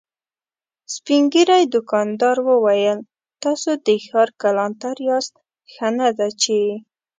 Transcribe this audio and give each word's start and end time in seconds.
سپين 0.95 1.23
ږيری 1.33 1.63
دوکاندار 1.73 2.37
وويل: 2.49 2.99
تاسو 3.43 3.69
د 3.85 3.87
ښار 4.05 4.29
کلانتر 4.41 4.95
ياست، 5.09 5.33
ښه 5.73 5.87
نه 5.99 6.09
ده 6.17 6.27
چې… 6.41 6.57